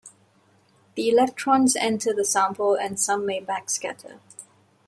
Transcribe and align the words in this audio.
The 0.95 1.09
electrons 1.11 1.75
enter 1.75 2.11
the 2.11 2.25
sample 2.25 2.73
and 2.73 2.99
some 2.99 3.23
may 3.23 3.39
backscatter. 3.39 4.17